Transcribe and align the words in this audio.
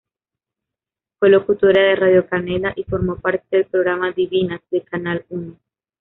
Fue 1.19 1.29
locutora 1.29 1.79
de 1.83 1.95
Radio 1.95 2.25
Canela 2.27 2.73
y 2.75 2.85
formó 2.85 3.17
parte 3.19 3.45
del 3.57 3.67
programa 3.67 4.11
"Divinas", 4.11 4.59
de 4.71 4.81
Canal 4.83 5.27
Uno. 5.29 5.59